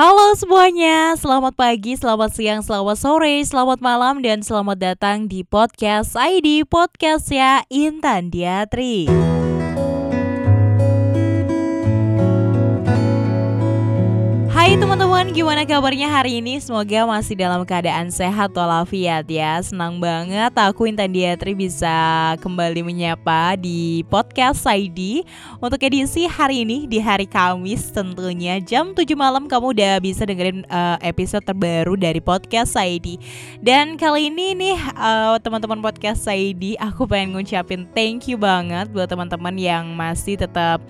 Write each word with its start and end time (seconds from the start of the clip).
Halo 0.00 0.32
semuanya, 0.32 1.12
selamat 1.12 1.60
pagi, 1.60 1.92
selamat 1.92 2.32
siang, 2.32 2.64
selamat 2.64 2.96
sore, 2.96 3.44
selamat 3.44 3.84
malam, 3.84 4.24
dan 4.24 4.40
selamat 4.40 4.80
datang 4.80 5.28
di 5.28 5.44
podcast 5.44 6.16
ID 6.16 6.64
Podcast 6.64 7.28
ya 7.28 7.68
Intan 7.68 8.32
Diatri. 8.32 9.12
Teman-teman, 15.20 15.36
gimana 15.36 15.68
kabarnya 15.68 16.08
hari 16.08 16.40
ini? 16.40 16.56
Semoga 16.64 17.04
masih 17.04 17.36
dalam 17.36 17.60
keadaan 17.68 18.08
sehat 18.08 18.56
walafiat 18.56 19.28
ya. 19.28 19.60
Senang 19.60 20.00
banget 20.00 20.48
aku 20.56 20.88
Intan 20.88 21.12
Diatri 21.12 21.52
bisa 21.52 21.92
kembali 22.40 22.80
menyapa 22.80 23.52
di 23.60 24.00
podcast 24.08 24.64
ID 24.64 25.28
Untuk 25.60 25.76
edisi 25.84 26.24
hari 26.24 26.64
ini 26.64 26.88
di 26.88 26.96
hari 27.04 27.28
Kamis 27.28 27.92
tentunya 27.92 28.64
Jam 28.64 28.96
7 28.96 29.12
malam 29.12 29.44
kamu 29.44 29.76
udah 29.76 30.00
bisa 30.00 30.24
dengerin 30.24 30.64
uh, 30.72 30.96
episode 31.04 31.44
terbaru 31.44 32.00
dari 32.00 32.24
podcast 32.24 32.80
ID 32.80 33.20
Dan 33.60 34.00
kali 34.00 34.32
ini 34.32 34.56
nih 34.56 34.80
uh, 34.96 35.36
teman-teman 35.36 35.84
podcast 35.84 36.24
ID 36.32 36.80
Aku 36.80 37.04
pengen 37.04 37.36
ngucapin 37.36 37.84
thank 37.92 38.24
you 38.24 38.40
banget 38.40 38.88
buat 38.88 39.12
teman-teman 39.12 39.52
yang 39.60 39.84
masih 39.92 40.40
tetap 40.40 40.80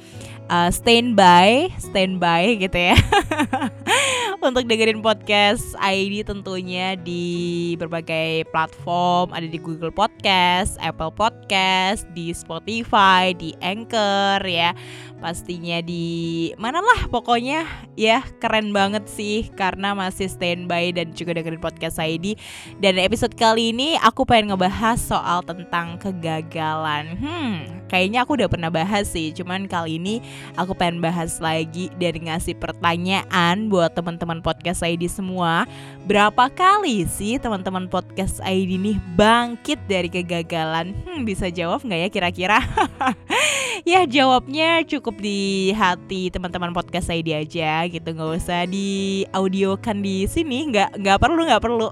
uh, 0.50 0.70
standby, 0.74 1.70
standby 1.78 2.58
gitu 2.58 2.92
ya. 2.92 2.98
Untuk 4.40 4.66
dengerin 4.66 5.04
podcast 5.04 5.76
ID 5.78 6.24
tentunya 6.24 6.96
di 6.96 7.76
berbagai 7.76 8.48
platform, 8.48 9.36
ada 9.36 9.44
di 9.44 9.60
Google 9.60 9.92
Podcast, 9.92 10.80
Apple 10.80 11.12
Podcast, 11.12 12.08
di 12.16 12.32
Spotify, 12.32 13.36
di 13.36 13.52
Anchor 13.60 14.40
ya. 14.42 14.72
Pastinya 15.20 15.84
di 15.84 16.48
mana 16.56 16.80
lah 16.80 17.04
pokoknya 17.12 17.68
ya 17.92 18.24
keren 18.40 18.72
banget 18.72 19.04
sih 19.04 19.52
karena 19.52 19.92
masih 19.92 20.32
standby 20.32 20.96
dan 20.96 21.12
juga 21.12 21.36
dengerin 21.36 21.60
podcast 21.60 22.00
ID. 22.00 22.40
Dan 22.80 22.96
episode 22.96 23.36
kali 23.36 23.76
ini 23.76 24.00
aku 24.00 24.24
pengen 24.24 24.56
ngebahas 24.56 24.96
soal 24.96 25.44
tentang 25.44 26.00
kegagalan. 26.00 27.20
Hmm, 27.20 27.84
kayaknya 27.92 28.24
aku 28.24 28.40
udah 28.40 28.48
pernah 28.48 28.72
bahas 28.72 29.12
sih, 29.12 29.36
cuman 29.36 29.68
kali 29.68 30.00
ini 30.00 30.24
aku 30.54 30.72
pengen 30.76 31.02
bahas 31.02 31.38
lagi 31.38 31.88
dan 31.98 32.16
ngasih 32.20 32.56
pertanyaan 32.58 33.68
buat 33.68 33.92
teman-teman 33.94 34.40
podcast 34.40 34.84
ID 34.84 35.08
semua. 35.10 35.64
Berapa 36.04 36.48
kali 36.52 37.06
sih 37.08 37.40
teman-teman 37.40 37.88
podcast 37.88 38.38
ID 38.44 38.76
nih 38.78 38.96
bangkit 39.16 39.78
dari 39.88 40.08
kegagalan? 40.08 40.92
Hmm, 41.06 41.24
bisa 41.24 41.48
jawab 41.48 41.82
nggak 41.82 42.00
ya 42.04 42.08
kira-kira? 42.08 42.58
ya 43.90 44.04
jawabnya 44.04 44.84
cukup 44.84 45.16
di 45.20 45.72
hati 45.72 46.28
teman-teman 46.28 46.72
podcast 46.76 47.08
ID 47.08 47.32
aja 47.32 47.88
gitu 47.88 48.08
nggak 48.12 48.36
usah 48.36 48.68
di 48.68 49.24
audiokan 49.32 50.04
di 50.04 50.28
sini 50.28 50.68
nggak 50.68 51.00
nggak 51.00 51.18
perlu 51.20 51.40
nggak 51.48 51.62
perlu 51.64 51.88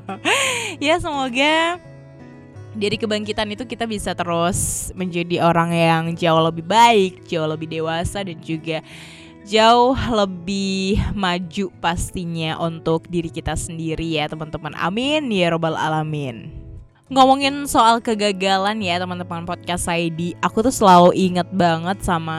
ya 0.84 1.02
semoga 1.02 1.89
dari 2.74 2.94
kebangkitan 2.94 3.50
itu 3.50 3.66
kita 3.66 3.86
bisa 3.86 4.14
terus 4.14 4.90
menjadi 4.94 5.42
orang 5.42 5.70
yang 5.74 6.04
jauh 6.14 6.42
lebih 6.42 6.62
baik, 6.62 7.26
jauh 7.26 7.48
lebih 7.50 7.66
dewasa 7.66 8.22
dan 8.22 8.38
juga 8.38 8.78
jauh 9.42 9.96
lebih 9.96 11.00
maju 11.16 11.72
pastinya 11.82 12.60
untuk 12.62 13.10
diri 13.10 13.32
kita 13.32 13.58
sendiri 13.58 14.06
ya 14.20 14.30
teman-teman. 14.30 14.76
Amin 14.78 15.26
ya 15.34 15.50
robbal 15.50 15.74
alamin. 15.74 16.54
Ngomongin 17.10 17.66
soal 17.66 17.98
kegagalan 17.98 18.78
ya 18.78 19.02
teman-teman 19.02 19.42
podcast 19.42 19.90
ID, 19.90 20.38
aku 20.38 20.62
tuh 20.62 20.70
selalu 20.70 21.10
inget 21.18 21.50
banget 21.50 21.98
sama 22.06 22.38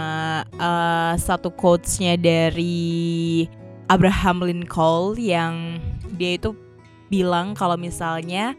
uh, 0.55 1.11
satu 1.19 1.51
quotesnya 1.51 2.15
dari 2.15 3.43
Abraham 3.91 4.47
Lincoln 4.47 5.19
yang 5.19 5.75
dia 6.15 6.39
itu 6.39 6.55
bilang 7.11 7.51
kalau 7.51 7.75
misalnya 7.75 8.55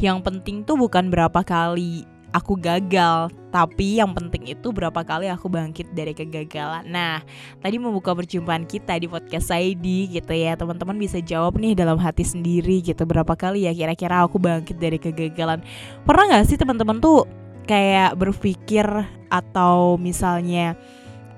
yang 0.00 0.24
penting 0.24 0.64
tuh 0.64 0.78
bukan 0.78 1.12
berapa 1.12 1.42
kali 1.44 2.08
aku 2.32 2.56
gagal, 2.56 3.28
tapi 3.52 4.00
yang 4.00 4.16
penting 4.16 4.56
itu 4.56 4.72
berapa 4.72 5.04
kali 5.04 5.28
aku 5.28 5.52
bangkit 5.52 5.92
dari 5.92 6.16
kegagalan. 6.16 6.88
Nah, 6.88 7.20
tadi 7.60 7.76
membuka 7.76 8.16
perjumpaan 8.16 8.64
kita 8.64 8.96
di 8.96 9.06
podcast 9.06 9.52
ID 9.52 10.08
gitu 10.08 10.32
ya, 10.32 10.56
teman-teman 10.56 10.96
bisa 10.96 11.20
jawab 11.20 11.60
nih 11.60 11.76
dalam 11.76 12.00
hati 12.00 12.24
sendiri 12.24 12.80
gitu 12.80 13.04
berapa 13.04 13.36
kali 13.36 13.68
ya 13.68 13.72
kira-kira 13.76 14.24
aku 14.24 14.40
bangkit 14.40 14.80
dari 14.80 14.96
kegagalan. 14.96 15.60
Pernah 16.08 16.24
nggak 16.32 16.44
sih 16.48 16.56
teman-teman 16.56 16.98
tuh 16.98 17.28
kayak 17.68 18.18
berpikir 18.18 18.88
atau 19.28 20.00
misalnya 20.00 20.74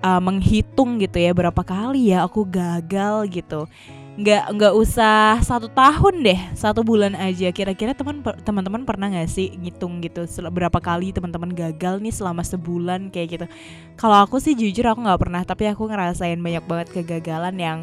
uh, 0.01 0.23
menghitung 0.23 0.97
gitu 1.03 1.21
ya 1.21 1.37
berapa 1.37 1.63
kali 1.65 2.15
ya 2.15 2.25
aku 2.25 2.49
gagal 2.49 3.29
gitu 3.29 3.69
nggak 4.15 4.55
nggak 4.55 4.75
usah 4.79 5.43
satu 5.43 5.67
tahun 5.67 6.23
deh 6.23 6.41
satu 6.55 6.87
bulan 6.87 7.19
aja. 7.19 7.51
Kira-kira 7.51 7.99
teman 7.99 8.23
teman-teman 8.23 8.87
pernah 8.87 9.11
nggak 9.11 9.27
sih 9.27 9.51
ngitung 9.59 9.99
gitu 9.99 10.23
berapa 10.55 10.79
kali 10.79 11.11
teman-teman 11.11 11.51
gagal 11.51 11.99
nih 11.99 12.15
selama 12.15 12.47
sebulan 12.47 13.11
kayak 13.11 13.29
gitu? 13.35 13.47
Kalau 13.99 14.23
aku 14.23 14.39
sih 14.39 14.55
jujur 14.55 14.87
aku 14.87 15.03
nggak 15.03 15.21
pernah 15.21 15.43
tapi 15.43 15.67
aku 15.67 15.91
ngerasain 15.91 16.39
banyak 16.39 16.63
banget 16.63 16.89
kegagalan 16.95 17.57
yang 17.59 17.79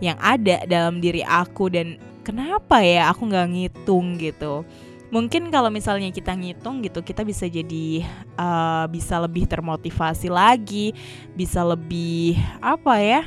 yang 0.00 0.16
ada 0.24 0.64
dalam 0.64 1.04
diri 1.04 1.20
aku. 1.20 1.68
Dan 1.68 2.00
kenapa 2.24 2.80
ya 2.80 3.12
aku 3.12 3.28
nggak 3.28 3.48
ngitung 3.52 4.16
gitu? 4.16 4.64
Mungkin 5.12 5.52
kalau 5.52 5.68
misalnya 5.68 6.08
kita 6.10 6.32
ngitung 6.32 6.80
gitu 6.80 7.04
kita 7.04 7.22
bisa 7.22 7.44
jadi 7.44 8.02
uh, 8.40 8.88
bisa 8.88 9.20
lebih 9.22 9.46
termotivasi 9.46 10.26
lagi 10.26 10.90
bisa 11.38 11.62
lebih 11.62 12.34
apa 12.58 12.98
ya 12.98 13.22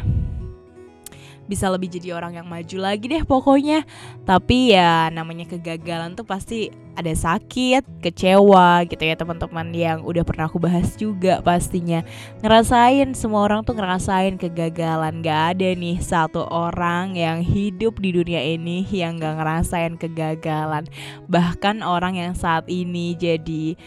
bisa 1.48 1.72
lebih 1.72 1.88
jadi 1.88 2.14
orang 2.14 2.38
yang 2.38 2.46
maju 2.46 2.78
lagi 2.78 3.08
deh 3.08 3.24
pokoknya. 3.24 3.88
Tapi 4.28 4.76
ya 4.76 5.08
namanya 5.10 5.48
kegagalan 5.48 6.14
tuh 6.14 6.28
pasti 6.28 6.70
ada 6.98 7.14
sakit 7.14 8.02
kecewa 8.02 8.82
gitu 8.90 9.06
ya 9.06 9.14
teman-teman 9.14 9.70
yang 9.70 10.02
udah 10.02 10.26
pernah 10.28 10.52
aku 10.52 10.60
bahas 10.60 10.94
juga 11.00 11.40
pastinya. 11.40 12.04
Ngerasain 12.44 13.16
semua 13.16 13.48
orang 13.48 13.64
tuh 13.64 13.80
ngerasain 13.80 14.36
kegagalan. 14.36 15.24
Gak 15.24 15.58
ada 15.58 15.70
nih 15.74 15.98
satu 16.04 16.44
orang 16.52 17.16
yang 17.16 17.40
hidup 17.42 18.04
di 18.04 18.12
dunia 18.12 18.44
ini 18.44 18.84
yang 18.92 19.18
gak 19.18 19.40
ngerasain 19.40 19.96
kegagalan. 19.96 20.86
Bahkan 21.32 21.82
orang 21.82 22.20
yang 22.20 22.34
saat 22.36 22.68
ini 22.68 23.16
jadi 23.16 23.80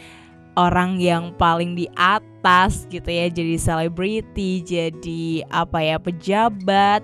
orang 0.59 0.99
yang 0.99 1.33
paling 1.39 1.79
di 1.79 1.87
atas 1.95 2.85
gitu 2.91 3.07
ya 3.07 3.31
jadi 3.31 3.57
selebriti 3.57 4.61
jadi 4.61 5.47
apa 5.49 5.79
ya 5.81 5.97
pejabat 5.97 7.01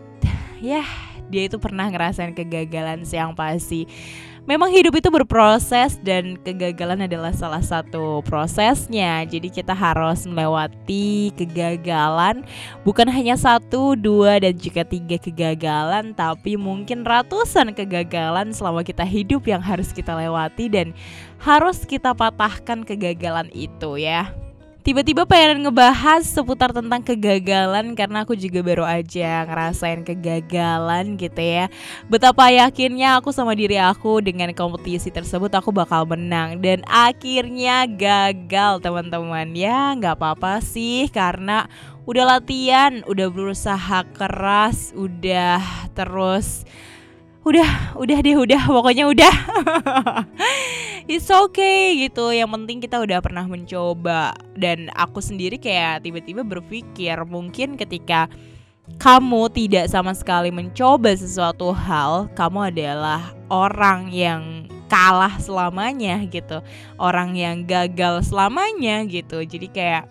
ya 0.67 0.83
dia 1.31 1.51
itu 1.51 1.59
pernah 1.59 1.87
ngerasain 1.91 2.35
kegagalan 2.35 3.03
sih 3.03 3.19
yang 3.19 3.35
pasti 3.35 3.87
memang 4.47 4.71
hidup 4.71 4.95
itu 4.95 5.11
berproses 5.11 5.99
dan 6.07 6.39
kegagalan 6.39 7.05
adalah 7.05 7.35
salah 7.35 7.61
satu 7.61 8.23
prosesnya. 8.23 9.27
Jadi 9.27 9.51
kita 9.51 9.75
harus 9.75 10.23
melewati 10.25 11.35
kegagalan 11.35 12.47
bukan 12.87 13.11
hanya 13.11 13.35
satu, 13.35 13.99
dua 13.99 14.39
dan 14.39 14.55
juga 14.55 14.87
tiga 14.87 15.19
kegagalan, 15.19 16.15
tapi 16.15 16.55
mungkin 16.55 17.03
ratusan 17.03 17.75
kegagalan 17.75 18.55
selama 18.55 18.87
kita 18.87 19.03
hidup 19.03 19.45
yang 19.51 19.61
harus 19.61 19.91
kita 19.91 20.15
lewati 20.15 20.71
dan 20.71 20.95
harus 21.43 21.83
kita 21.83 22.15
patahkan 22.15 22.87
kegagalan 22.87 23.51
itu 23.51 23.99
ya. 23.99 24.31
Tiba-tiba 24.87 25.27
pengen 25.27 25.67
ngebahas 25.67 26.23
seputar 26.23 26.71
tentang 26.71 27.03
kegagalan 27.03 27.99
karena 27.99 28.23
aku 28.23 28.39
juga 28.39 28.63
baru 28.63 28.87
aja 28.87 29.43
ngerasain 29.43 30.07
kegagalan 30.07 31.19
gitu 31.19 31.43
ya. 31.43 31.67
Betapa 32.07 32.55
yakinnya 32.55 33.19
aku 33.19 33.35
sama 33.35 33.59
diri 33.59 33.83
aku 33.83 34.23
dengan 34.23 34.55
kompetisi 34.55 35.11
tersebut 35.11 35.51
aku 35.59 35.75
bakal 35.75 36.07
menang 36.07 36.63
dan 36.63 36.87
akhirnya 36.87 37.83
gagal 37.91 38.79
teman-teman. 38.79 39.59
Ya 39.59 39.91
nggak 39.99 40.23
apa-apa 40.23 40.63
sih 40.63 41.11
karena 41.11 41.67
udah 42.07 42.39
latihan, 42.39 43.03
udah 43.11 43.27
berusaha 43.27 44.07
keras, 44.15 44.95
udah 44.95 45.91
terus 45.99 46.63
udah 47.47 47.95
udah 47.95 48.19
deh 48.19 48.35
udah 48.35 48.63
pokoknya 48.67 49.05
udah. 49.07 49.35
It's 51.07 51.31
okay 51.31 52.03
gitu 52.03 52.35
yang 52.35 52.51
penting 52.51 52.83
kita 52.83 52.99
udah 52.99 53.23
pernah 53.23 53.47
mencoba. 53.47 54.35
Dan 54.59 54.91
aku 54.99 55.23
sendiri 55.23 55.55
kayak 55.63 56.03
tiba-tiba 56.03 56.43
berpikir 56.43 57.15
mungkin 57.23 57.79
ketika 57.79 58.27
kamu 58.99 59.47
tidak 59.55 59.87
sama 59.87 60.11
sekali 60.15 60.51
mencoba 60.51 61.15
sesuatu 61.15 61.71
hal 61.71 62.27
kamu 62.35 62.75
adalah 62.75 63.35
orang 63.47 64.11
yang 64.11 64.67
kalah 64.87 65.35
selamanya 65.43 66.23
gitu 66.31 66.63
orang 66.99 67.39
yang 67.39 67.63
gagal 67.63 68.27
selamanya 68.27 69.07
gitu. 69.07 69.47
Jadi 69.47 69.71
kayak 69.71 70.11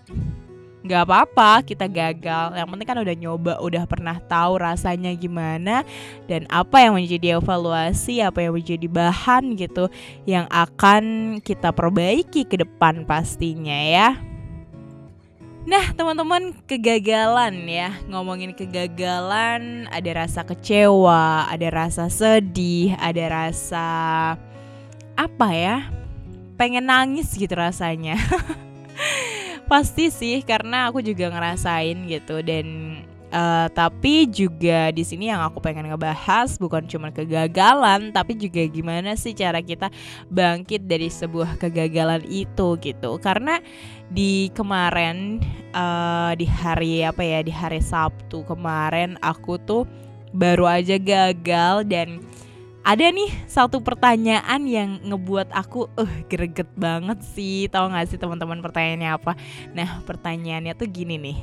nggak 0.85 1.01
apa-apa 1.09 1.65
kita 1.65 1.89
gagal 1.89 2.53
yang 2.53 2.69
penting 2.69 2.85
kan 2.87 3.01
udah 3.01 3.15
nyoba 3.17 3.53
udah 3.57 3.83
pernah 3.89 4.21
tahu 4.21 4.61
rasanya 4.61 5.09
gimana 5.17 5.81
dan 6.29 6.45
apa 6.53 6.77
yang 6.77 6.93
menjadi 6.93 7.41
evaluasi 7.41 8.21
apa 8.21 8.45
yang 8.45 8.53
menjadi 8.53 8.85
bahan 8.85 9.57
gitu 9.57 9.89
yang 10.29 10.45
akan 10.53 11.37
kita 11.41 11.73
perbaiki 11.73 12.45
ke 12.45 12.61
depan 12.61 13.01
pastinya 13.09 13.75
ya 13.75 14.09
Nah, 15.65 15.97
teman-teman, 15.97 16.53
kegagalan 16.69 17.65
ya. 17.65 17.97
Ngomongin 18.05 18.53
kegagalan, 18.53 19.89
ada 19.89 20.11
rasa 20.13 20.45
kecewa, 20.45 21.49
ada 21.49 21.67
rasa 21.73 22.05
sedih, 22.05 22.93
ada 23.01 23.25
rasa 23.33 23.87
apa 25.17 25.47
ya? 25.57 25.89
Pengen 26.53 26.85
nangis 26.85 27.33
gitu 27.33 27.57
rasanya. 27.57 28.13
Pasti 29.65 30.13
sih 30.13 30.45
karena 30.45 30.89
aku 30.89 31.01
juga 31.01 31.29
ngerasain 31.33 32.06
gitu 32.06 32.39
dan 32.45 32.67
Uh, 33.35 33.67
tapi 33.75 34.31
juga 34.31 34.95
di 34.95 35.03
sini 35.03 35.27
yang 35.27 35.44
aku 35.44 35.59
pengen 35.59 35.91
ngebahas 35.91 36.56
bukan 36.56 36.88
cuma 36.88 37.12
kegagalan, 37.12 38.15
tapi 38.15 38.38
juga 38.39 38.63
gimana 38.63 39.17
sih 39.19 39.35
cara 39.35 39.59
kita 39.59 39.91
bangkit 40.31 40.88
dari 40.88 41.12
sebuah 41.12 41.59
kegagalan 41.59 42.23
itu 42.31 42.79
gitu. 42.79 43.19
Karena 43.19 43.59
di 44.07 44.47
kemarin 44.56 45.44
uh, 45.75 46.31
di 46.38 46.47
hari 46.47 47.03
apa 47.03 47.27
ya 47.27 47.44
di 47.44 47.51
hari 47.51 47.83
Sabtu 47.83 48.47
kemarin 48.47 49.19
aku 49.19 49.59
tuh 49.59 49.83
baru 50.31 50.71
aja 50.71 50.95
gagal 50.95 51.83
dan 51.91 52.23
ada 52.85 53.09
nih 53.09 53.33
satu 53.49 53.81
pertanyaan 53.81 54.61
yang 54.69 55.01
ngebuat 55.01 55.49
aku 55.49 55.89
uh 55.97 56.13
greget 56.29 56.69
banget 56.77 57.17
sih 57.33 57.65
tahu 57.65 57.89
gak 57.89 58.05
sih 58.13 58.21
teman-teman 58.21 58.61
pertanyaannya 58.61 59.09
apa 59.09 59.33
nah 59.73 60.05
pertanyaannya 60.05 60.77
tuh 60.77 60.87
gini 60.87 61.17
nih 61.17 61.39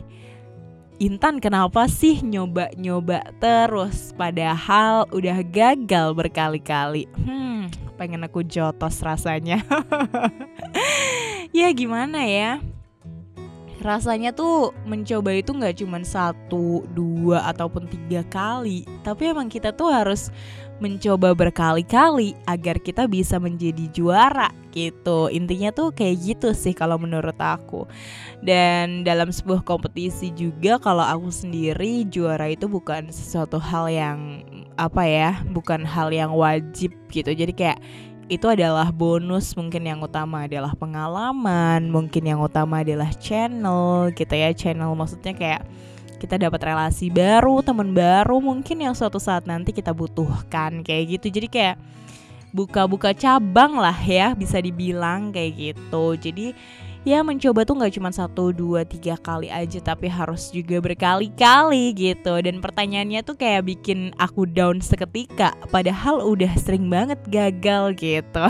Intan 1.02 1.42
kenapa 1.42 1.90
sih 1.90 2.22
nyoba-nyoba 2.22 3.34
terus 3.42 4.14
padahal 4.14 5.10
udah 5.10 5.42
gagal 5.42 6.14
berkali-kali? 6.14 7.10
Hmm, 7.18 7.74
pengen 7.98 8.22
aku 8.22 8.46
jotos 8.46 9.02
rasanya. 9.02 9.66
ya 11.58 11.74
gimana 11.74 12.22
ya? 12.22 12.62
Rasanya 13.82 14.30
tuh 14.30 14.70
mencoba 14.86 15.34
itu 15.34 15.50
nggak 15.50 15.82
cuma 15.82 15.98
satu, 16.06 16.86
dua 16.94 17.50
ataupun 17.50 17.90
tiga 17.90 18.22
kali, 18.30 18.86
tapi 19.02 19.34
emang 19.34 19.50
kita 19.50 19.74
tuh 19.74 19.90
harus 19.90 20.30
mencoba 20.78 21.34
berkali-kali 21.34 22.34
agar 22.46 22.78
kita 22.82 23.06
bisa 23.10 23.42
menjadi 23.42 23.86
juara 23.90 24.50
gitu. 24.70 25.30
Intinya 25.30 25.70
tuh 25.70 25.90
kayak 25.94 26.16
gitu 26.22 26.54
sih 26.54 26.74
kalau 26.74 26.98
menurut 26.98 27.34
aku. 27.38 27.86
Dan 28.42 29.02
dalam 29.02 29.30
sebuah 29.30 29.66
kompetisi 29.66 30.30
juga 30.34 30.78
kalau 30.78 31.02
aku 31.02 31.30
sendiri 31.30 32.06
juara 32.06 32.50
itu 32.50 32.66
bukan 32.66 33.10
sesuatu 33.10 33.58
hal 33.62 33.90
yang 33.90 34.18
apa 34.74 35.02
ya, 35.06 35.30
bukan 35.50 35.86
hal 35.86 36.10
yang 36.10 36.34
wajib 36.34 36.94
gitu. 37.10 37.30
Jadi 37.30 37.54
kayak 37.54 37.78
itu 38.32 38.48
adalah 38.48 38.88
bonus 38.88 39.52
mungkin 39.52 39.84
yang 39.84 40.00
utama 40.00 40.48
adalah 40.48 40.72
pengalaman 40.72 41.92
mungkin 41.92 42.24
yang 42.24 42.40
utama 42.40 42.80
adalah 42.80 43.12
channel 43.20 44.08
gitu 44.16 44.32
ya 44.32 44.56
channel 44.56 44.96
maksudnya 44.96 45.36
kayak 45.36 45.62
kita 46.22 46.38
dapat 46.38 46.62
relasi 46.62 47.10
baru, 47.10 47.66
teman 47.66 47.90
baru 47.90 48.38
mungkin 48.38 48.78
yang 48.78 48.94
suatu 48.94 49.18
saat 49.18 49.42
nanti 49.42 49.74
kita 49.74 49.90
butuhkan 49.90 50.86
kayak 50.86 51.18
gitu. 51.18 51.34
Jadi 51.34 51.50
kayak 51.50 51.76
buka-buka 52.54 53.10
cabang 53.10 53.74
lah 53.74 53.98
ya 53.98 54.30
bisa 54.38 54.62
dibilang 54.62 55.34
kayak 55.34 55.50
gitu. 55.74 56.14
Jadi 56.14 56.54
ya 57.02 57.22
mencoba 57.26 57.66
tuh 57.66 57.74
nggak 57.78 57.94
cuma 57.98 58.10
satu 58.14 58.54
dua 58.54 58.86
tiga 58.86 59.18
kali 59.18 59.50
aja 59.50 59.82
tapi 59.82 60.06
harus 60.06 60.50
juga 60.54 60.78
berkali-kali 60.78 61.94
gitu. 61.94 62.34
Dan 62.38 62.62
pertanyaannya 62.62 63.20
tuh 63.26 63.34
kayak 63.34 63.66
bikin 63.66 64.14
aku 64.18 64.46
down 64.46 64.78
seketika 64.78 65.54
padahal 65.70 66.22
udah 66.22 66.52
sering 66.58 66.86
banget 66.86 67.18
gagal 67.26 67.94
gitu. 67.98 68.46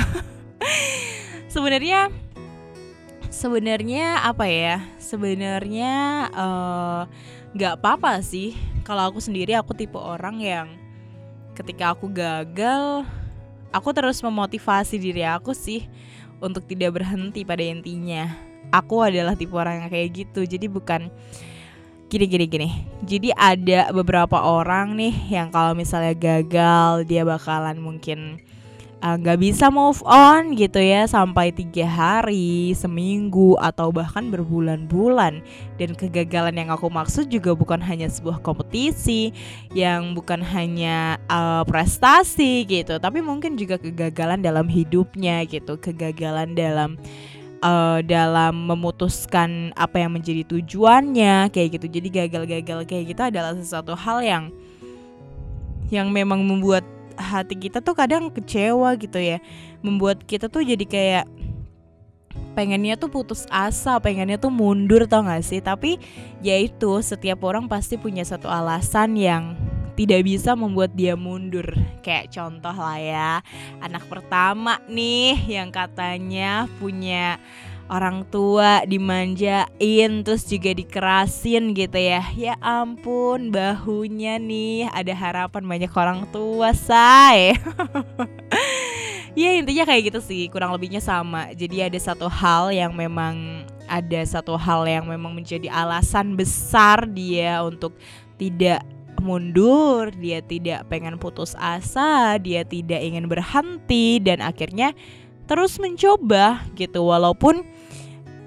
Sebenarnya 1.53 2.09
sebenarnya 3.33 4.25
apa 4.25 4.45
ya? 4.49 4.85
Sebenarnya 5.01 5.95
uh, 6.33 7.01
nggak 7.57 7.81
apa-apa 7.81 8.21
sih. 8.21 8.57
Kalau 8.85 9.09
aku 9.09 9.23
sendiri 9.23 9.57
aku 9.57 9.73
tipe 9.73 9.97
orang 9.97 10.43
yang 10.43 10.69
ketika 11.53 11.93
aku 11.93 12.09
gagal 12.09 13.05
aku 13.73 13.89
terus 13.97 14.21
memotivasi 14.21 15.01
diri 15.01 15.25
aku 15.25 15.57
sih 15.57 15.89
untuk 16.43 16.67
tidak 16.67 16.99
berhenti 16.99 17.47
pada 17.47 17.63
intinya. 17.63 18.27
Aku 18.75 19.07
adalah 19.07 19.39
tipe 19.39 19.55
orang 19.55 19.87
yang 19.87 19.91
kayak 19.91 20.09
gitu 20.13 20.43
jadi 20.43 20.67
bukan 20.67 21.09
gini 22.11 22.27
gini 22.29 22.45
gini. 22.51 22.69
Jadi 23.07 23.33
ada 23.33 23.89
beberapa 23.95 24.43
orang 24.43 24.99
nih 24.99 25.15
yang 25.33 25.49
kalau 25.49 25.73
misalnya 25.73 26.13
gagal 26.13 27.09
dia 27.09 27.25
bakalan 27.25 27.81
mungkin 27.81 28.43
nggak 29.03 29.35
uh, 29.35 29.43
bisa 29.43 29.67
move 29.67 29.99
on 30.07 30.55
gitu 30.55 30.79
ya 30.79 31.11
sampai 31.11 31.51
tiga 31.51 31.91
hari, 31.91 32.71
seminggu 32.71 33.59
atau 33.59 33.91
bahkan 33.91 34.31
berbulan-bulan. 34.31 35.43
Dan 35.75 35.99
kegagalan 35.99 36.55
yang 36.55 36.71
aku 36.71 36.87
maksud 36.87 37.27
juga 37.27 37.51
bukan 37.59 37.83
hanya 37.83 38.07
sebuah 38.07 38.39
kompetisi, 38.47 39.35
yang 39.75 40.15
bukan 40.15 40.39
hanya 40.39 41.19
uh, 41.27 41.67
prestasi 41.67 42.63
gitu, 42.63 43.03
tapi 43.03 43.19
mungkin 43.19 43.59
juga 43.59 43.75
kegagalan 43.75 44.39
dalam 44.39 44.71
hidupnya 44.71 45.43
gitu, 45.51 45.75
kegagalan 45.83 46.55
dalam 46.55 46.95
uh, 47.67 47.99
dalam 48.07 48.71
memutuskan 48.71 49.75
apa 49.75 49.99
yang 49.99 50.15
menjadi 50.15 50.47
tujuannya 50.47 51.51
kayak 51.51 51.75
gitu. 51.75 51.87
Jadi 51.91 52.09
gagal-gagal 52.23 52.79
kayak 52.87 53.05
gitu 53.11 53.23
adalah 53.27 53.51
sesuatu 53.59 53.99
hal 53.99 54.23
yang 54.23 54.45
yang 55.91 56.09
memang 56.09 56.47
membuat 56.47 56.87
hati 57.17 57.55
kita 57.59 57.85
tuh 57.85 57.95
kadang 57.97 58.29
kecewa 58.33 58.95
gitu 58.97 59.19
ya. 59.19 59.39
Membuat 59.85 60.25
kita 60.25 60.47
tuh 60.47 60.63
jadi 60.63 60.85
kayak 60.85 61.25
pengennya 62.53 63.01
tuh 63.01 63.09
putus 63.09 63.49
asa, 63.49 63.97
pengennya 63.99 64.37
tuh 64.37 64.53
mundur 64.53 65.05
tau 65.09 65.25
gak 65.25 65.45
sih? 65.45 65.61
Tapi 65.61 66.01
ya 66.45 66.57
itu 66.61 67.01
setiap 67.01 67.43
orang 67.45 67.69
pasti 67.69 67.97
punya 67.97 68.23
satu 68.25 68.49
alasan 68.49 69.17
yang 69.17 69.57
tidak 69.93 70.25
bisa 70.25 70.57
membuat 70.57 70.93
dia 70.97 71.17
mundur. 71.17 71.67
Kayak 72.01 72.33
contoh 72.33 72.73
lah 72.73 72.99
ya 72.99 73.31
Anak 73.85 74.09
pertama 74.09 74.81
nih 74.89 75.37
yang 75.47 75.69
katanya 75.69 76.67
punya 76.81 77.37
orang 77.93 78.25
tua 78.33 78.89
dimanjain 78.89 80.25
terus 80.25 80.49
juga 80.49 80.73
dikerasin 80.73 81.77
gitu 81.77 82.01
ya. 82.01 82.25
Ya 82.33 82.57
ampun 82.65 83.53
bahunya 83.53 84.41
nih. 84.41 84.89
Ada 84.89 85.13
harapan 85.13 85.69
banyak 85.69 85.93
orang 85.93 86.25
tua 86.33 86.73
say. 86.73 87.53
Ya 89.33 89.57
intinya 89.57 89.89
kayak 89.89 90.13
gitu 90.13 90.21
sih. 90.21 90.45
Kurang 90.53 90.77
lebihnya 90.77 91.01
sama. 91.01 91.57
Jadi 91.57 91.81
ada 91.81 91.97
satu 91.97 92.29
hal 92.29 92.69
yang 92.69 92.93
memang 92.93 93.65
ada 93.89 94.21
satu 94.29 94.61
hal 94.61 94.85
yang 94.85 95.09
memang 95.09 95.33
menjadi 95.33 95.73
alasan 95.73 96.37
besar 96.37 97.09
dia 97.09 97.65
untuk 97.65 97.97
tidak 98.37 98.85
mundur, 99.25 100.13
dia 100.21 100.45
tidak 100.45 100.85
pengen 100.93 101.17
putus 101.17 101.57
asa, 101.57 102.37
dia 102.45 102.61
tidak 102.61 103.01
ingin 103.01 103.25
berhenti 103.25 104.21
dan 104.21 104.45
akhirnya 104.45 104.93
terus 105.49 105.81
mencoba 105.81 106.69
gitu. 106.77 107.01
Walaupun 107.01 107.65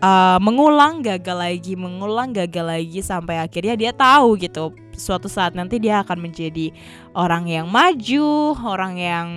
uh, 0.05 0.37
mengulang 0.37 1.01
gagal 1.01 1.37
lagi 1.37 1.73
mengulang 1.73 2.29
gagal 2.29 2.65
lagi 2.65 3.01
sampai 3.01 3.41
akhirnya 3.41 3.73
dia 3.73 3.91
tahu 3.91 4.37
gitu 4.37 4.77
suatu 4.93 5.25
saat 5.25 5.57
nanti 5.57 5.81
dia 5.81 6.05
akan 6.05 6.29
menjadi 6.29 6.69
orang 7.17 7.49
yang 7.49 7.65
maju 7.67 8.53
orang 8.61 8.93
yang 9.01 9.27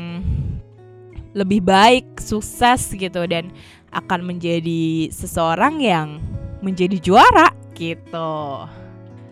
lebih 1.32 1.64
baik 1.64 2.20
sukses 2.20 2.92
gitu 2.92 3.24
dan 3.24 3.48
akan 3.88 4.20
menjadi 4.24 5.08
seseorang 5.08 5.80
yang 5.80 6.20
menjadi 6.60 6.98
juara 7.00 7.54
gitu. 7.78 8.66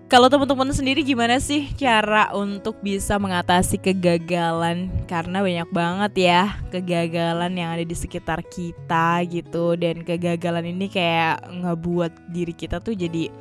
Kalau 0.07 0.31
teman-teman 0.31 0.71
sendiri 0.71 1.03
gimana 1.03 1.43
sih 1.43 1.67
cara 1.75 2.31
untuk 2.31 2.79
bisa 2.79 3.19
mengatasi 3.19 3.75
kegagalan? 3.75 4.87
Karena 5.11 5.43
banyak 5.43 5.67
banget 5.75 6.13
ya 6.31 6.43
kegagalan 6.71 7.51
yang 7.59 7.75
ada 7.75 7.83
di 7.83 7.97
sekitar 7.99 8.47
kita 8.47 9.27
gitu 9.27 9.75
dan 9.75 10.07
kegagalan 10.07 10.71
ini 10.71 10.87
kayak 10.87 11.43
ngebuat 11.51 12.31
diri 12.31 12.55
kita 12.55 12.79
tuh 12.79 12.95
jadi 12.95 13.35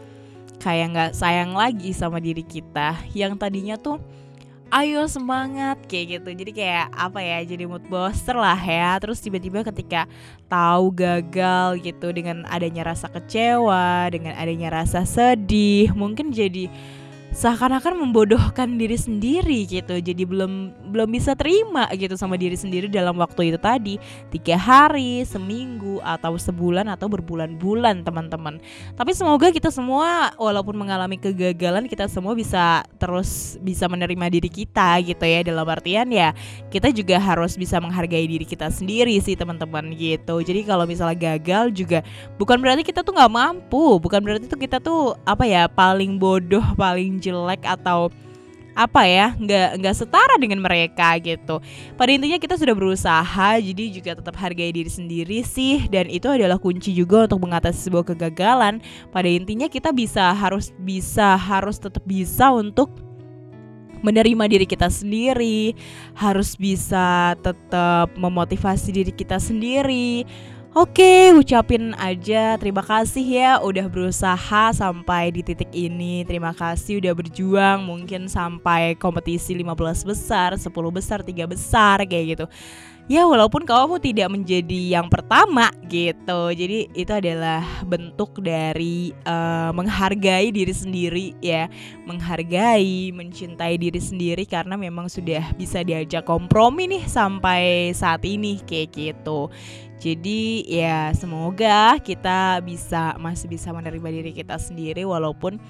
kayak 0.57 0.87
nggak 0.89 1.11
sayang 1.13 1.53
lagi 1.53 1.93
sama 1.93 2.17
diri 2.17 2.41
kita 2.41 2.97
yang 3.13 3.37
tadinya 3.37 3.77
tuh 3.77 4.01
ayo 4.75 5.07
semangat 5.07 5.79
kayak 5.87 6.19
gitu. 6.19 6.29
Jadi 6.35 6.51
kayak 6.51 6.91
apa 6.91 7.23
ya 7.23 7.39
jadi 7.47 7.63
mood 7.63 7.87
booster 7.87 8.35
lah 8.35 8.59
ya. 8.59 8.99
Terus 8.99 9.23
tiba-tiba 9.23 9.63
ketika 9.63 10.03
tahu 10.51 10.91
gagal 10.91 11.79
gitu 11.79 12.11
dengan 12.11 12.43
adanya 12.51 12.91
rasa 12.91 13.07
kecewa 13.07 14.11
dengan 14.11 14.35
adanya 14.35 14.83
rasa 14.83 15.07
sedih 15.07 15.95
mungkin 15.95 16.35
jadi 16.35 16.67
seakan-akan 17.35 17.99
membodohkan 17.99 18.79
diri 18.79 18.95
sendiri 18.95 19.67
gitu. 19.67 19.99
Jadi 19.99 20.23
belum 20.23 20.71
belum 20.95 21.09
bisa 21.11 21.35
terima 21.35 21.83
gitu 21.91 22.15
sama 22.15 22.39
diri 22.39 22.55
sendiri 22.55 22.87
dalam 22.87 23.19
waktu 23.19 23.51
itu 23.51 23.59
tadi. 23.59 23.99
Tiga 24.31 24.55
hari 24.55 25.27
seminggu 25.27 25.99
atau 25.99 26.39
sebulan 26.39 26.87
atau 26.87 27.11
berbulan-bulan 27.11 28.07
teman-teman. 28.07 28.63
Tapi 28.95 29.11
semoga 29.11 29.51
kita 29.51 29.67
semua 29.67 30.31
walaupun 30.39 30.79
mengalami 30.79 31.19
kegagalan 31.19 31.91
kita 31.91 32.07
semua 32.07 32.31
bisa 32.39 32.87
terus 32.95 33.59
bisa 33.59 33.91
menerima 33.91 34.31
diri 34.31 34.47
kita 34.47 35.03
gitu 35.03 35.27
ya. 35.27 35.43
Dalam 35.43 35.67
artian 35.67 36.07
ya 36.15 36.31
kita 36.71 36.87
juga 36.95 37.19
harus 37.19 37.59
bisa 37.59 37.83
menghargai 37.83 38.31
diri 38.31 38.47
kita 38.47 38.71
sendiri 38.71 39.19
sih 39.19 39.35
teman-teman 39.35 39.91
gitu. 39.91 40.39
Jadi 40.39 40.63
kalau 40.63 40.87
misalnya 40.87 41.35
gagal 41.35 41.75
juga 41.75 41.99
bukan 42.39 42.63
berarti 42.63 42.87
kita 42.87 43.03
tuh 43.03 43.11
nggak 43.11 43.33
mampu. 43.35 43.99
Bukan 43.99 44.23
berarti 44.23 44.47
tuh 44.47 44.55
kita 44.55 44.79
tuh 44.79 45.19
apa 45.27 45.43
ya 45.43 45.67
paling 45.67 46.15
bodoh 46.15 46.63
paling 46.79 47.24
jelek 47.25 47.65
atau 47.65 48.13
apa 48.75 49.07
ya 49.07 49.31
nggak 49.39 49.79
nggak 49.79 49.95
setara 49.95 50.35
dengan 50.35 50.59
mereka 50.59 51.15
gitu. 51.23 51.63
Pada 51.95 52.11
intinya 52.11 52.35
kita 52.35 52.59
sudah 52.59 52.75
berusaha 52.75 53.49
jadi 53.63 53.83
juga 53.87 54.19
tetap 54.19 54.35
hargai 54.35 54.75
diri 54.75 54.91
sendiri 54.91 55.41
sih 55.47 55.87
dan 55.87 56.11
itu 56.11 56.27
adalah 56.27 56.59
kunci 56.59 56.91
juga 56.91 57.23
untuk 57.25 57.47
mengatasi 57.47 57.87
sebuah 57.87 58.13
kegagalan. 58.13 58.83
Pada 59.15 59.31
intinya 59.31 59.71
kita 59.71 59.95
bisa 59.95 60.35
harus 60.35 60.75
bisa 60.83 61.39
harus 61.39 61.79
tetap 61.79 62.03
bisa 62.03 62.51
untuk 62.51 62.91
menerima 64.03 64.45
diri 64.45 64.69
kita 64.69 64.85
sendiri 64.85 65.73
harus 66.13 66.53
bisa 66.53 67.33
tetap 67.41 68.13
memotivasi 68.13 68.93
diri 68.93 69.09
kita 69.09 69.41
sendiri 69.41 70.27
Oke, 70.75 71.31
ucapin 71.31 71.95
aja 71.95 72.59
terima 72.59 72.83
kasih 72.83 73.23
ya 73.23 73.63
udah 73.63 73.87
berusaha 73.87 74.75
sampai 74.75 75.31
di 75.31 75.39
titik 75.39 75.71
ini. 75.71 76.27
Terima 76.27 76.51
kasih 76.51 76.99
udah 76.99 77.15
berjuang 77.15 77.79
mungkin 77.79 78.27
sampai 78.27 78.91
kompetisi 78.99 79.55
15 79.55 80.03
besar, 80.03 80.51
10 80.59 80.91
besar, 80.91 81.23
3 81.23 81.47
besar 81.47 82.03
kayak 82.03 82.25
gitu. 82.27 82.45
Ya 83.05 83.21
walaupun 83.29 83.69
kamu 83.69 84.01
tidak 84.01 84.33
menjadi 84.33 84.97
yang 84.97 85.13
pertama 85.13 85.69
gitu. 85.85 86.49
Jadi 86.49 86.89
itu 86.97 87.13
adalah 87.13 87.61
bentuk 87.85 88.41
dari 88.41 89.13
uh, 89.29 89.69
menghargai 89.77 90.49
diri 90.49 90.73
sendiri 90.73 91.37
ya. 91.37 91.69
Menghargai, 92.09 93.13
mencintai 93.13 93.77
diri 93.77 94.01
sendiri 94.01 94.49
karena 94.49 94.73
memang 94.73 95.05
sudah 95.05 95.53
bisa 95.53 95.85
diajak 95.85 96.25
kompromi 96.25 96.89
nih 96.89 97.05
sampai 97.05 97.93
saat 97.93 98.25
ini 98.25 98.57
kayak 98.65 98.89
gitu. 98.97 99.53
Jadi 100.01 100.65
ya 100.65 101.13
semoga 101.13 102.01
kita 102.01 102.57
bisa 102.65 103.13
masih 103.21 103.45
bisa 103.53 103.69
menerima 103.69 104.09
diri 104.17 104.31
kita 104.33 104.57
sendiri 104.57 105.05
walaupun 105.05 105.61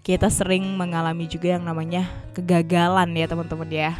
kita 0.00 0.32
sering 0.32 0.64
mengalami 0.80 1.28
juga 1.28 1.60
yang 1.60 1.68
namanya 1.68 2.08
kegagalan 2.32 3.12
ya 3.12 3.28
teman-teman 3.28 3.68
ya. 3.68 3.92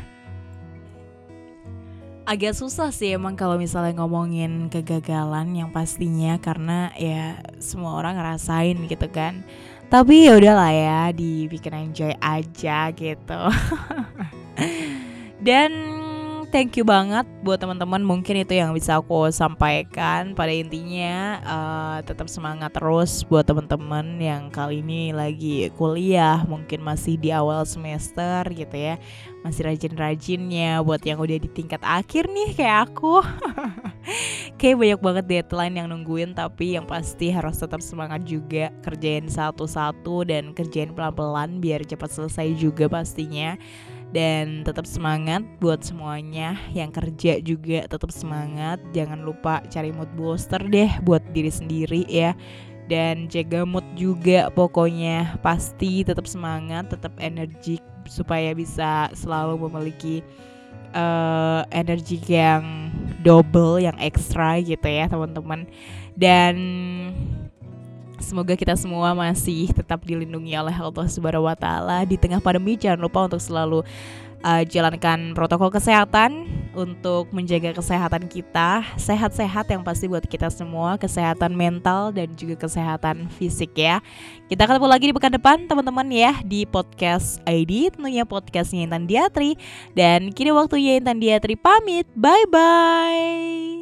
Agak 2.28 2.61
susah 2.61 2.92
sih 2.92 3.16
emang 3.16 3.40
kalau 3.40 3.56
misalnya 3.56 4.04
ngomongin 4.04 4.68
kegagalan 4.68 5.56
yang 5.56 5.73
pastinya 5.73 6.37
karena 6.37 6.92
ya 6.92 7.40
semua 7.56 7.97
orang 7.97 8.20
ngerasain 8.20 8.76
gitu 8.85 9.08
kan. 9.08 9.40
Tapi 9.88 10.28
ya 10.28 10.37
udahlah 10.37 10.68
ya 10.68 11.00
dibikin 11.08 11.88
enjoy 11.88 12.12
aja 12.20 12.92
gitu. 12.92 13.42
Dan 15.49 15.73
thank 16.49 16.81
you 16.81 16.85
banget 16.85 17.28
buat 17.45 17.61
teman-teman. 17.61 18.00
Mungkin 18.00 18.45
itu 18.45 18.57
yang 18.57 18.73
bisa 18.73 19.00
aku 19.00 19.28
sampaikan 19.28 20.33
pada 20.33 20.52
intinya. 20.52 21.40
Uh, 21.45 21.99
tetap 22.05 22.26
semangat 22.33 22.73
terus 22.73 23.25
buat 23.28 23.45
teman-teman 23.45 24.17
yang 24.17 24.49
kali 24.49 24.81
ini 24.81 25.12
lagi 25.12 25.69
kuliah 25.76 26.43
mungkin 26.49 26.81
masih 26.81 27.21
di 27.21 27.31
awal 27.33 27.64
semester 27.69 28.49
gitu 28.52 28.76
ya. 28.76 28.97
Masih 29.45 29.69
rajin-rajinnya 29.69 30.83
buat 30.83 31.00
yang 31.05 31.21
udah 31.21 31.38
di 31.38 31.49
tingkat 31.52 31.81
akhir 31.85 32.26
nih 32.28 32.57
kayak 32.57 32.93
aku. 32.93 33.21
Kayak 34.59 34.76
banyak 34.81 35.00
banget 35.05 35.25
deadline 35.28 35.75
yang 35.78 35.88
nungguin 35.93 36.35
tapi 36.35 36.75
yang 36.75 36.88
pasti 36.88 37.31
harus 37.31 37.61
tetap 37.61 37.78
semangat 37.78 38.25
juga. 38.26 38.75
Kerjain 38.83 39.31
satu-satu 39.31 40.26
dan 40.26 40.50
kerjain 40.57 40.90
pelan-pelan 40.97 41.62
biar 41.62 41.87
cepat 41.87 42.11
selesai 42.11 42.57
juga 42.59 42.90
pastinya 42.90 43.55
dan 44.08 44.64
tetap 44.64 44.88
semangat 44.88 45.44
buat 45.60 45.84
semuanya. 45.84 46.56
Yang 46.72 46.90
kerja 47.02 47.32
juga 47.44 47.78
tetap 47.84 48.08
semangat. 48.08 48.80
Jangan 48.96 49.20
lupa 49.20 49.60
cari 49.68 49.92
mood 49.92 50.08
booster 50.16 50.60
deh 50.64 50.88
buat 51.04 51.20
diri 51.36 51.52
sendiri 51.52 52.08
ya. 52.08 52.32
Dan 52.88 53.28
jaga 53.28 53.68
mood 53.68 53.84
juga 54.00 54.48
pokoknya. 54.52 55.36
Pasti 55.44 56.04
tetap 56.04 56.24
semangat 56.24 56.88
tetap 56.88 57.12
energik 57.20 57.84
supaya 58.08 58.56
bisa 58.56 59.12
selalu 59.12 59.68
memiliki 59.68 60.24
uh, 60.96 61.68
energi 61.68 62.16
yang 62.24 62.88
double 63.20 63.76
yang 63.76 63.96
ekstra 64.00 64.56
gitu 64.64 64.88
ya 64.88 65.04
teman-teman. 65.04 65.68
Dan 66.16 66.56
Semoga 68.28 68.52
kita 68.61 68.76
semua 68.76 69.16
masih 69.16 69.73
tetap 69.73 70.04
dilindungi 70.04 70.52
oleh 70.52 70.76
Allah 70.76 71.08
Subhanahu 71.08 71.49
wa 71.49 71.56
taala 71.56 72.04
di 72.04 72.20
tengah 72.20 72.44
pandemi. 72.44 72.76
Jangan 72.76 73.00
lupa 73.00 73.25
untuk 73.25 73.40
selalu 73.40 73.80
uh, 74.44 74.62
jalankan 74.68 75.32
protokol 75.32 75.73
kesehatan 75.73 76.44
untuk 76.76 77.32
menjaga 77.32 77.73
kesehatan 77.73 78.28
kita, 78.28 78.85
sehat-sehat 79.00 79.73
yang 79.73 79.80
pasti 79.80 80.12
buat 80.12 80.28
kita 80.28 80.52
semua, 80.52 81.00
kesehatan 81.00 81.56
mental 81.56 82.12
dan 82.12 82.37
juga 82.37 82.68
kesehatan 82.68 83.32
fisik 83.40 83.73
ya. 83.80 84.04
Kita 84.52 84.68
ketemu 84.68 84.87
lagi 84.92 85.08
di 85.08 85.14
pekan 85.16 85.32
depan 85.32 85.64
teman-teman 85.64 86.06
ya 86.12 86.37
di 86.44 86.68
podcast 86.68 87.40
ID 87.49 87.97
tentunya 87.97 88.28
podcastnya 88.28 88.85
Intan 88.85 89.08
Diatri 89.08 89.56
dan 89.97 90.37
kini 90.37 90.52
waktunya 90.52 91.00
Intan 91.00 91.16
Diatri 91.16 91.56
pamit. 91.56 92.04
Bye 92.12 92.44
bye. 92.52 93.77